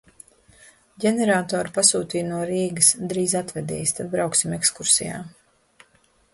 [1.03, 5.25] Ģeneratoru pasūtīja no Rīgas, drīz atvedīs, tad brauksim ekskursijā.